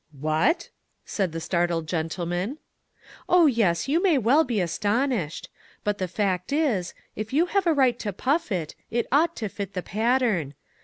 "What!" 0.33 0.69
said 1.15 1.31
the 1.31 1.39
startled 1.39 1.85
gentleman." 1.87 2.57
Oh, 3.29 3.45
yes, 3.45 3.87
you 3.87 4.01
may 4.01 4.17
well 4.17 4.43
be 4.43 4.59
astonished; 4.59 5.47
but 5.83 5.99
the 5.99 6.07
fact 6.07 6.51
is, 6.51 6.95
if 7.15 7.31
you 7.33 7.45
have 7.45 7.67
a 7.67 7.73
right 7.75 7.99
to 7.99 8.11
puff 8.11 8.51
it, 8.51 8.73
it 8.89 9.05
ought 9.11 9.35
to 9.35 9.47
fit 9.47 9.75
the 9.75 9.83
pattern. 9.83 10.55